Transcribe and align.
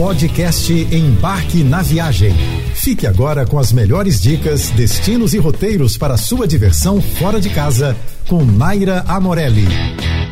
Podcast 0.00 0.72
Embarque 0.72 1.62
na 1.62 1.82
Viagem. 1.82 2.32
Fique 2.74 3.06
agora 3.06 3.44
com 3.46 3.58
as 3.58 3.70
melhores 3.70 4.18
dicas, 4.18 4.70
destinos 4.70 5.34
e 5.34 5.38
roteiros 5.38 5.98
para 5.98 6.16
sua 6.16 6.48
diversão 6.48 7.02
fora 7.02 7.38
de 7.38 7.50
casa 7.50 7.94
com 8.26 8.42
Naira 8.42 9.04
Amorelli. 9.06 9.66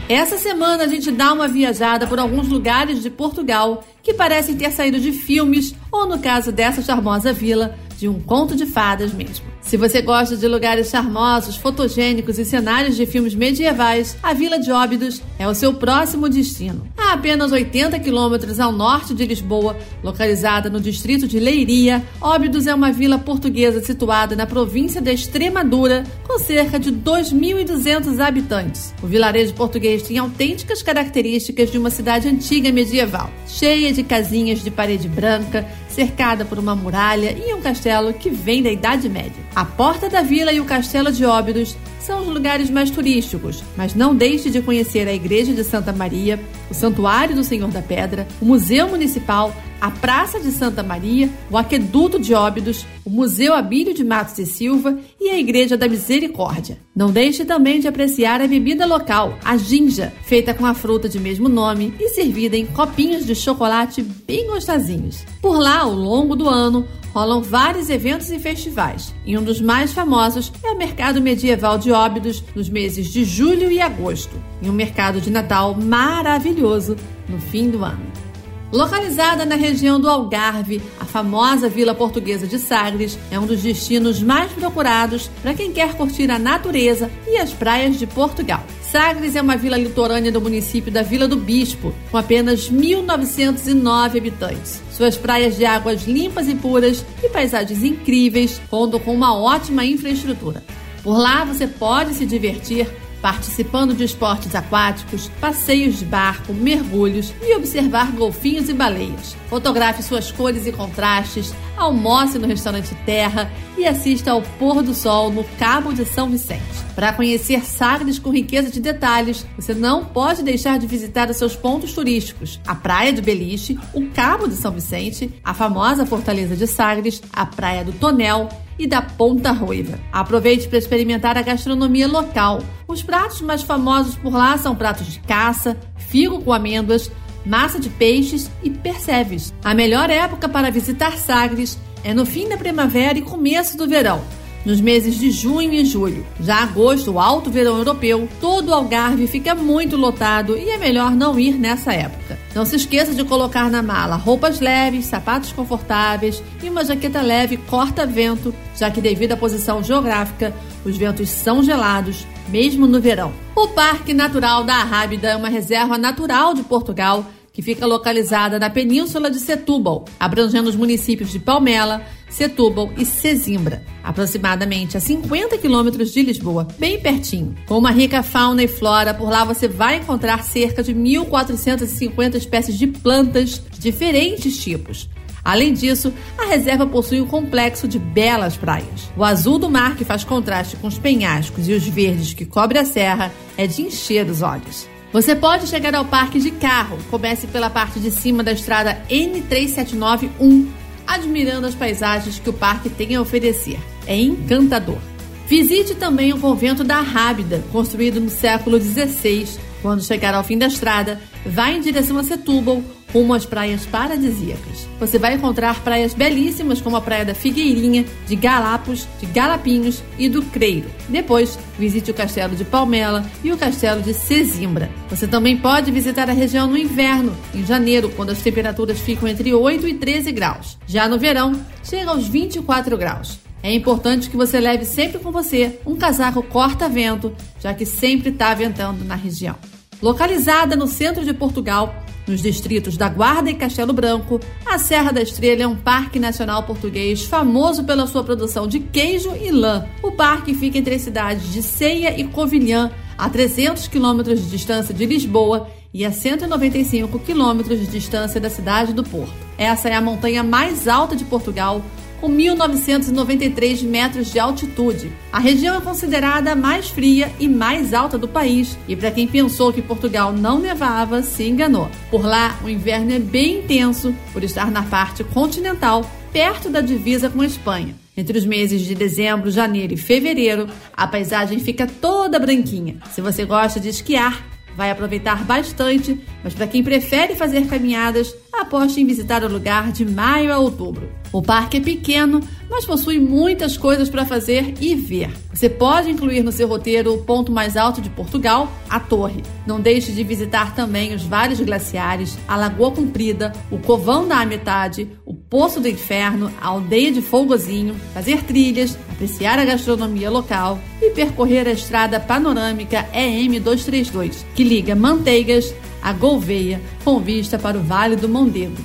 Essa 0.09 0.39
semana 0.39 0.85
a 0.85 0.89
gente 0.89 1.11
dá 1.11 1.35
uma 1.35 1.47
viajada 1.47 2.07
por 2.07 2.19
alguns 2.19 2.49
lugares 2.49 3.03
de 3.03 3.11
Portugal 3.11 3.85
que 4.03 4.15
parecem 4.15 4.57
ter 4.57 4.73
saído 4.73 4.99
de 4.99 5.13
filmes 5.13 5.75
ou, 5.93 6.09
no 6.09 6.19
caso 6.19 6.51
dessa 6.51 6.81
charmosa 6.81 7.31
vila, 7.31 7.77
de 7.99 8.09
um 8.09 8.19
conto 8.23 8.57
de 8.57 8.65
fadas 8.65 9.13
mesmo. 9.13 9.45
Se 9.61 9.77
você 9.77 10.01
gosta 10.01 10.35
de 10.35 10.49
lugares 10.49 10.89
charmosos, 10.89 11.57
fotogênicos 11.57 12.39
e 12.39 12.45
cenários 12.47 12.97
de 12.97 13.05
filmes 13.05 13.35
medievais, 13.35 14.17
a 14.23 14.33
Vila 14.33 14.59
de 14.59 14.73
Óbidos 14.73 15.21
é 15.39 15.47
o 15.47 15.55
seu 15.55 15.75
próximo 15.75 16.27
destino. 16.27 16.87
Apenas 17.11 17.53
80 17.53 17.99
quilômetros 18.01 18.61
ao 18.61 18.71
norte 18.71 19.15
de 19.15 19.25
Lisboa, 19.25 19.79
localizada 20.05 20.69
no 20.69 20.79
distrito 20.79 21.27
de 21.27 21.41
Leiria, 21.41 22.05
Óbidos 22.21 22.67
é 22.67 22.75
uma 22.75 22.93
vila 22.93 23.19
portuguesa 23.19 23.81
situada 23.81 24.37
na 24.37 24.47
província 24.47 25.01
da 25.01 25.11
Extremadura, 25.11 26.05
com 26.27 26.39
cerca 26.39 26.79
de 26.79 26.93
2.200 26.93 28.21
habitantes. 28.21 28.95
O 29.03 29.07
vilarejo 29.07 29.55
português 29.55 30.03
tem 30.03 30.19
autênticas 30.19 30.83
características 30.83 31.71
de 31.71 31.79
uma 31.79 31.89
cidade 31.89 32.29
antiga 32.29 32.71
medieval, 32.71 33.31
cheia 33.47 33.91
de 33.91 34.03
casinhas 34.03 34.63
de 34.63 34.71
parede 34.71 35.09
branca, 35.09 35.67
cercada 35.89 36.45
por 36.45 36.59
uma 36.59 36.77
muralha 36.77 37.33
e 37.33 37.55
um 37.55 37.63
castelo 37.63 38.13
que 38.13 38.29
vem 38.29 38.63
da 38.63 38.71
Idade 38.71 39.09
Média. 39.09 39.43
A 39.57 39.65
Porta 39.65 40.11
da 40.11 40.21
Vila 40.21 40.53
e 40.53 40.61
o 40.61 40.67
Castelo 40.67 41.11
de 41.11 41.25
Óbidos 41.25 41.75
são 42.09 42.23
os 42.23 42.29
lugares 42.29 42.71
mais 42.71 42.91
turísticos, 42.91 43.63
mas 43.77 43.95
não 43.95 44.17
deixe 44.17 44.49
de 44.49 44.63
conhecer 44.63 45.07
a 45.07 45.13
Igreja 45.13 45.53
de 45.53 45.63
Santa 45.63 45.93
Maria, 45.93 46.41
o 46.71 46.75
Santuário 46.75 47.37
do 47.37 47.45
Senhor 47.45 47.71
da 47.71 47.83
Pedra, 47.83 48.27
o 48.41 48.47
Museu 48.47 48.89
Municipal, 48.89 49.55
a 49.81 49.91
Praça 49.91 50.41
de 50.41 50.51
Santa 50.51 50.83
Maria, 50.83 51.31
o 51.51 51.57
Aqueduto 51.57 52.19
de 52.19 52.35
Óbidos, 52.35 52.87
o 53.05 53.11
Museu 53.11 53.55
Abílio 53.55 53.95
de 53.95 54.05
Matos 54.05 54.39
e 54.39 54.47
Silva 54.47 54.99
e 55.21 55.31
a 55.31 55.39
Igreja 55.39 55.77
da 55.77 55.89
Misericórdia. 55.89 56.79
Não 56.95 57.11
deixe 57.11 57.45
também 57.45 57.81
de 57.81 57.89
apreciar 57.89 58.41
a 58.41 58.47
bebida 58.47 58.87
local, 58.87 59.39
a 59.45 59.57
ginja, 59.57 60.13
feita 60.25 60.53
com 60.53 60.67
a 60.67 60.75
fruta 60.75 61.09
de 61.09 61.19
mesmo 61.19 61.49
nome 61.49 61.95
e 61.99 62.09
servida 62.09 62.57
em 62.57 62.67
copinhos 62.67 63.25
de 63.25 63.35
chocolate 63.35 64.03
bem 64.03 64.47
gostosinhos. 64.47 65.25
Por 65.41 65.59
lá, 65.59 65.81
ao 65.81 65.93
longo 65.93 66.35
do 66.35 66.49
ano, 66.49 66.87
rolam 67.15 67.43
vários 67.43 67.89
eventos 67.89 68.31
e 68.31 68.39
festivais, 68.39 69.15
e 69.25 69.37
um 69.37 69.43
dos 69.43 69.61
mais 69.61 69.93
famosos 69.93 70.53
é 70.63 70.71
o 70.71 70.77
Mercado 70.77 71.21
Medieval 71.21 71.79
de 71.79 71.91
Óbidos 71.91 72.45
nos 72.55 72.69
meses 72.69 73.09
de 73.09 73.25
julho 73.25 73.71
e 73.71 73.81
agosto, 73.81 74.37
e 74.61 74.69
um 74.69 74.73
mercado 74.73 75.21
de 75.21 75.31
Natal 75.31 75.75
maravilhoso 75.75 76.97
no 77.29 77.41
fim 77.41 77.71
do 77.71 77.85
ano. 77.85 78.28
Localizada 78.71 79.47
na 79.47 79.55
região 79.55 79.99
do 79.99 80.11
Algarve, 80.11 80.83
a 81.01 81.05
famosa 81.07 81.71
Vila 81.71 81.95
Portuguesa 81.95 82.47
de 82.47 82.59
Sagres 82.59 83.19
é 83.31 83.41
um 83.41 83.47
dos 83.47 83.63
destinos 83.63 84.23
mais 84.23 84.53
procurados 84.53 85.31
para 85.41 85.55
quem 85.55 85.73
quer 85.73 85.95
curtir 85.95 86.31
a 86.31 86.39
natureza 86.39 87.11
e 87.27 87.39
as 87.39 87.51
praias 87.51 87.99
de 87.99 88.07
Portugal. 88.07 88.63
Sagres 88.83 89.35
é 89.37 89.41
uma 89.41 89.57
vila 89.57 89.79
litorânea 89.79 90.31
do 90.31 90.41
município 90.41 90.93
da 90.93 91.03
Vila 91.03 91.27
do 91.27 91.37
Bispo, 91.37 91.95
com 92.11 92.19
apenas 92.19 92.71
1.909 92.71 94.19
habitantes. 94.19 94.83
Suas 94.93 95.17
praias 95.17 95.57
de 95.57 95.65
águas 95.65 96.07
limpas 96.07 96.47
e 96.47 96.55
puras 96.55 97.03
e 97.23 97.29
paisagens 97.31 97.83
incríveis 97.83 98.61
contam 98.69 99.01
com 99.01 99.15
uma 99.15 99.35
ótima 99.35 99.83
infraestrutura. 99.83 100.63
Por 101.03 101.17
lá 101.17 101.43
você 101.43 101.67
pode 101.67 102.13
se 102.13 102.27
divertir 102.27 102.87
participando 103.21 103.95
de 103.95 104.05
esportes 104.05 104.55
aquáticos, 104.55 105.31
passeios 105.41 105.99
de 105.99 106.05
barco, 106.05 106.53
mergulhos 106.53 107.33
e 107.43 107.55
observar 107.57 108.13
golfinhos 108.13 108.69
e 108.69 108.73
baleias. 108.73 109.37
Fotografe 109.49 110.03
suas 110.03 110.31
cores 110.31 110.67
e 110.67 110.73
contrastes, 110.73 111.55
almoce 111.77 112.39
no 112.39 112.47
restaurante 112.47 112.95
Terra 113.07 113.51
e 113.77 113.87
assista 113.87 114.33
ao 114.33 114.43
pôr 114.43 114.83
do 114.83 114.95
sol 114.95 115.31
no 115.31 115.45
Cabo 115.59 115.93
de 115.93 116.05
São 116.05 116.29
Vicente. 116.29 116.63
Para 116.95 117.13
conhecer 117.13 117.65
Sagres 117.65 118.19
com 118.19 118.31
riqueza 118.31 118.71
de 118.71 118.81
detalhes, 118.81 119.47
você 119.57 119.73
não 119.73 120.05
pode 120.05 120.43
deixar 120.43 120.79
de 120.79 120.87
visitar 120.87 121.31
os 121.31 121.37
seus 121.37 121.55
pontos 121.55 121.93
turísticos: 121.93 122.61
a 122.67 122.75
Praia 122.75 123.13
do 123.13 123.23
Beliche, 123.23 123.79
o 123.95 124.09
Cabo 124.11 124.49
de 124.49 124.55
São 124.55 124.73
Vicente, 124.73 125.33
a 125.45 125.55
famosa 125.55 126.05
Fortaleza 126.05 126.57
de 126.57 126.67
Sagres, 126.67 127.23
a 127.33 127.47
Praia 127.47 127.85
do 127.85 127.93
Tonel 127.93 128.49
e 128.79 128.87
da 128.87 129.03
Ponta 129.03 129.53
Ruiva. 129.53 129.99
Aproveite 130.13 130.69
para 130.69 130.79
experimentar 130.79 131.37
a 131.37 131.43
gastronomia 131.43 132.07
local. 132.07 132.61
Os 132.89 133.03
pratos 133.03 133.43
mais 133.43 133.63
famosos 133.63 134.17
por 134.17 134.33
lá 134.33 134.57
são 134.57 134.75
pratos 134.75 135.07
de 135.07 135.21
caça, 135.21 135.79
figo 135.99 136.41
com 136.41 136.55
amêndoas, 136.55 137.13
massa 137.45 137.79
de 137.79 137.91
peixes 137.91 138.51
e 138.63 138.71
percebes. 138.71 139.53
A 139.63 139.75
melhor 139.75 140.09
época 140.09 140.49
para 140.49 140.71
visitar 140.71 141.19
Sagres 141.19 141.79
é 142.03 142.15
no 142.15 142.25
fim 142.25 142.49
da 142.49 142.57
primavera 142.57 143.19
e 143.19 143.23
começo 143.23 143.77
do 143.77 143.87
verão 143.87 144.23
nos 144.65 144.81
meses 144.81 145.19
de 145.19 145.31
junho 145.31 145.73
e 145.73 145.85
julho. 145.85 146.27
Já 146.41 146.63
agosto, 146.63 147.13
o 147.13 147.21
alto 147.21 147.51
verão 147.51 147.79
europeu, 147.79 148.29
todo 148.41 148.69
o 148.69 148.75
Algarve 148.75 149.27
fica 149.27 149.55
muito 149.55 149.97
lotado 149.97 150.57
e 150.57 150.71
é 150.71 150.79
melhor 150.79 151.13
não 151.13 151.39
ir 151.39 151.55
nessa 151.55 151.93
época. 151.93 152.38
Não 152.55 152.65
se 152.65 152.77
esqueça 152.77 153.15
de 153.15 153.25
colocar 153.25 153.71
na 153.71 153.83
mala 153.83 154.17
roupas 154.17 154.61
leves, 154.61 155.07
sapatos 155.07 155.53
confortáveis 155.53 156.43
e 156.63 156.69
uma 156.69 156.85
jaqueta 156.85 157.21
leve 157.21 157.57
corta-vento, 157.57 158.55
já 158.77 158.91
que 158.91 159.01
devido 159.01 159.33
à 159.33 159.37
posição 159.37 159.83
geográfica, 159.83 160.55
os 160.85 160.97
ventos 160.97 161.29
são 161.29 161.63
gelados, 161.63 162.27
mesmo 162.49 162.87
no 162.87 163.01
verão. 163.01 163.33
O 163.55 163.69
Parque 163.69 164.15
Natural 164.15 164.65
da 164.65 164.77
Arrábida 164.77 165.29
é 165.29 165.37
uma 165.37 165.49
reserva 165.49 165.99
natural 165.99 166.55
de 166.55 166.63
Portugal 166.63 167.25
que 167.59 167.63
fica 167.63 167.85
localizada 167.87 168.57
na 168.57 168.71
península 168.71 169.29
de 169.29 169.41
Setúbal, 169.41 170.05
abrangendo 170.21 170.69
os 170.71 170.77
municípios 170.77 171.33
de 171.33 171.41
Palmela, 171.41 172.07
Setúbal 172.31 172.93
e 172.97 173.05
Sesimbra, 173.05 173.83
aproximadamente 174.01 174.97
a 174.97 175.01
50 175.01 175.59
quilômetros 175.59 176.13
de 176.13 176.23
Lisboa, 176.23 176.69
bem 176.79 177.01
pertinho. 177.01 177.57
Com 177.67 177.77
uma 177.77 177.91
rica 177.91 178.23
fauna 178.23 178.63
e 178.63 178.69
flora, 178.69 179.13
por 179.13 179.29
lá 179.29 179.43
você 179.43 179.67
vai 179.67 179.97
encontrar 179.97 180.45
cerca 180.45 180.85
de 180.85 180.95
1.450 180.95 182.37
espécies 182.37 182.79
de 182.79 182.87
plantas 182.87 183.61
de 183.73 183.81
diferentes 183.81 184.57
tipos. 184.63 185.11
Além 185.45 185.73
disso, 185.73 186.15
a 186.39 186.45
reserva 186.45 186.87
possui 186.87 187.21
um 187.21 187.27
complexo 187.27 187.89
de 187.89 187.99
belas 187.99 188.57
praias. 188.57 189.11
O 189.17 189.25
azul 189.25 189.59
do 189.59 189.69
mar, 189.69 189.97
que 189.97 190.05
faz 190.05 190.23
contraste 190.23 190.77
com 190.77 190.87
os 190.87 190.97
penhascos, 190.97 191.69
e 191.69 191.73
os 191.73 191.85
verdes 191.89 192.35
que 192.35 192.47
cobre 192.47 192.79
a 192.79 192.85
serra, 192.85 193.33
é 193.57 193.67
de 193.67 193.83
encher 193.83 194.31
os 194.31 194.43
olhos. 194.43 194.87
Você 195.13 195.35
pode 195.35 195.67
chegar 195.67 195.95
ao 195.95 196.05
parque 196.05 196.39
de 196.39 196.51
carro. 196.51 196.99
Comece 197.11 197.47
pela 197.47 197.71
parte 197.71 197.99
de 197.99 198.11
cima 198.11 198.43
da 198.43 198.53
estrada 198.53 199.03
N3791, 199.09 200.67
admirando 201.07 201.67
as 201.67 201.75
paisagens 201.75 202.39
que 202.39 202.51
o 202.51 202.53
parque 202.53 202.91
tem 202.91 203.17
a 203.17 203.21
oferecer. 203.21 203.79
É 204.07 204.17
encantador. 204.17 204.99
Visite 205.47 205.95
também 205.95 206.33
o 206.35 206.39
convento 206.39 206.85
da 206.85 207.01
Rábida, 207.01 207.65
construído 207.73 208.21
no 208.21 208.29
século 208.29 208.79
XVI. 208.79 209.49
Quando 209.81 210.05
chegar 210.05 210.35
ao 210.35 210.45
fim 210.45 210.59
da 210.59 210.67
estrada, 210.67 211.19
vá 211.47 211.71
em 211.71 211.81
direção 211.81 212.19
a 212.19 212.25
Setúbal, 212.25 212.83
rumo 213.13 213.35
às 213.35 213.47
praias 213.47 213.87
paradisíacas. 213.87 214.89
Você 215.01 215.19
vai 215.19 215.35
encontrar 215.35 215.83
praias 215.83 216.15
belíssimas 216.15 216.81
como 216.81 216.97
a 216.97 217.01
praia 217.01 217.25
da 217.25 217.35
Figueirinha, 217.35 218.05
de 218.27 218.37
Galapos, 218.37 219.07
de 219.21 219.27
Galapinhos 219.27 220.03
e 220.19 220.29
do 220.29 220.43
Creiro. 220.43 220.91
Depois, 221.09 221.59
visite 221.79 222.11
o 222.11 222.15
castelo 222.15 222.57
de 222.57 222.65
Palmela 222.65 223.25
e 223.43 223.53
o 223.53 223.59
castelo 223.59 224.03
de 224.03 224.13
Sesimbra. 224.13 224.91
Você 225.09 225.27
também 225.27 225.57
pode 225.57 225.91
visitar 225.91 226.29
a 226.29 226.35
região 226.35 226.67
no 226.67 226.77
inverno, 226.77 227.37
em 227.55 227.65
janeiro, 227.65 228.11
quando 228.17 228.31
as 228.31 228.43
temperaturas 228.43 228.99
ficam 228.99 229.29
entre 229.29 229.55
8 229.55 229.89
e 229.89 229.95
13 229.95 230.33
graus. 230.33 230.79
Já 230.87 231.09
no 231.09 231.19
verão, 231.19 231.61
chega 231.83 232.11
aos 232.11 232.27
24 232.27 232.97
graus. 232.97 233.39
É 233.63 233.73
importante 233.73 234.31
que 234.31 234.37
você 234.37 234.61
leve 234.61 234.85
sempre 234.85 235.19
com 235.19 235.33
você 235.33 235.81
um 235.85 235.97
casaco 235.97 236.43
corta-vento, 236.43 237.35
já 237.61 237.75
que 237.75 237.85
sempre 237.85 238.31
está 238.31 238.55
ventando 238.55 239.05
na 239.05 239.17
região. 239.17 239.57
Localizada 240.01 240.77
no 240.77 240.87
centro 240.87 241.25
de 241.25 241.35
Portugal, 241.35 242.05
nos 242.29 242.43
distritos 242.43 242.97
da 242.97 243.09
Guarda 243.09 243.51
e 243.51 243.55
Castelo 243.55 243.93
Branco, 243.93 244.39
a 244.65 244.79
Serra 244.79 245.11
da 245.11 245.23
Estrela 245.23 245.63
é 245.63 245.67
um 245.67 245.77
parque 245.77 246.19
nacional 246.19 246.63
português 246.63 247.25
famoso 247.25 247.85
pela 247.85 248.07
sua 248.07 248.23
produção 248.23 248.67
de 248.67 248.81
queijo 248.81 249.35
e 249.35 249.51
lã. 249.51 249.87
O 250.03 250.13
parque 250.13 250.55
fica 250.55 250.79
entre 250.79 250.95
as 250.95 251.03
cidades 251.03 251.53
de 251.53 251.63
Ceia 251.63 252.19
e 252.19 252.25
Covilhã, 252.25 252.91
a 253.17 253.29
300 253.29 253.89
quilômetros 253.89 254.41
de 254.43 254.51
distância 254.51 254.95
de 254.95 255.05
Lisboa 255.05 255.69
e 255.93 256.05
a 256.05 256.13
195 256.13 257.19
quilômetros 257.21 257.81
de 257.81 257.87
distância 257.87 258.41
da 258.41 258.51
cidade 258.51 258.93
do 258.93 259.03
Porto. 259.03 259.33
Essa 259.57 259.89
é 259.89 259.95
a 259.95 260.01
montanha 260.01 260.43
mais 260.43 260.87
alta 260.87 261.17
de 261.17 261.25
Portugal, 261.25 261.83
com 262.21 262.29
1.993 262.31 263.83
metros 263.83 264.31
de 264.33 264.39
altitude. 264.39 265.13
A 265.33 265.39
região 265.39 265.77
é 265.77 265.81
considerada 265.81 266.53
a 266.53 266.57
mais 266.57 266.89
fria 266.89 267.33
e 267.39 267.49
mais 267.49 267.95
alta 267.95 268.19
do 268.19 268.29
país, 268.29 268.77
e 268.87 268.97
para 268.97 269.11
quem 269.11 269.27
pensou 269.27 269.73
que 269.73 269.83
Portugal 269.83 270.33
não 270.33 270.59
nevava, 270.59 271.23
se 271.23 271.45
enganou. 271.45 271.91
Por 272.11 272.25
lá, 272.25 272.59
o 272.65 272.69
inverno 272.69 273.13
é 273.13 273.19
bem 273.19 273.61
intenso, 273.61 274.15
por 274.33 274.43
estar 274.43 274.71
na 274.71 274.83
parte 274.83 275.23
continental, 275.25 276.09
perto 276.33 276.69
da 276.69 276.81
divisa 276.81 277.29
com 277.29 277.41
a 277.41 277.47
Espanha. 277.47 277.95
Entre 278.17 278.37
os 278.37 278.45
meses 278.45 278.83
de 278.83 278.97
dezembro, 278.97 279.51
janeiro 279.51 279.95
e 279.95 279.97
fevereiro, 279.97 280.67
a 280.93 281.07
paisagem 281.07 281.61
fica 281.61 281.87
toda 281.87 282.39
branquinha. 282.39 282.97
Se 283.13 283.21
você 283.21 283.45
gosta 283.45 283.79
de 283.79 283.89
esquiar, 283.89 284.45
vai 284.79 284.93
aproveitar 284.93 285.43
bastante, 285.43 286.21
mas 286.45 286.55
para 286.55 286.69
quem 286.69 286.85
prefere 286.85 287.35
fazer 287.35 287.67
caminhadas, 287.67 288.33
aposte 288.53 289.01
em 289.01 289.07
visitar 289.07 289.43
o 289.43 289.49
lugar 289.49 289.91
de 289.91 290.05
maio 290.05 290.53
a 290.53 290.59
outubro. 290.59 291.11
O 291.33 291.43
parque 291.43 291.79
é 291.79 291.81
pequeno, 291.81 292.41
mas 292.71 292.87
possui 292.87 293.19
muitas 293.19 293.77
coisas 293.77 294.09
para 294.09 294.25
fazer 294.25 294.75
e 294.81 294.95
ver. 294.95 295.31
Você 295.53 295.69
pode 295.69 296.09
incluir 296.09 296.45
no 296.45 296.53
seu 296.53 296.69
roteiro 296.69 297.13
o 297.13 297.25
ponto 297.25 297.51
mais 297.51 297.77
alto 297.77 298.01
de 298.01 298.09
Portugal, 298.09 298.71
a 298.89 299.01
Torre. 299.01 299.43
Não 299.67 299.81
deixe 299.81 300.13
de 300.13 300.23
visitar 300.23 300.73
também 300.77 301.13
os 301.13 301.25
vales 301.25 301.61
glaciares, 301.61 302.39
a 302.47 302.57
Lagoa 302.57 302.93
Comprida, 302.93 303.53
o 303.73 303.79
Covão 303.79 304.29
da 304.29 304.47
Metade, 304.47 305.11
Poço 305.51 305.81
do 305.81 305.89
Inferno, 305.89 306.53
a 306.61 306.69
Aldeia 306.69 307.11
de 307.11 307.23
Folgozinho, 307.23 307.97
fazer 308.13 308.43
trilhas, 308.43 308.99
apreciar 309.11 309.59
a 309.59 309.65
gastronomia 309.65 310.29
local 310.31 310.79
e 311.01 311.11
percorrer 311.11 311.67
a 311.67 311.73
estrada 311.73 312.21
panorâmica 312.21 313.07
EM 313.15 313.59
232, 313.59 314.45
que 314.55 314.63
liga 314.63 314.95
Manteigas 314.95 315.75
a 316.03 316.13
Gouveia, 316.13 316.81
com 317.03 317.19
vista 317.19 317.59
para 317.59 317.79
o 317.79 317.83
Vale 317.83 318.15
do 318.15 318.29
Mondego. 318.29 318.77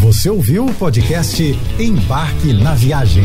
Você 0.00 0.30
ouviu 0.30 0.64
o 0.64 0.74
podcast 0.74 1.42
Embarque 1.78 2.54
na 2.54 2.74
Viagem. 2.74 3.24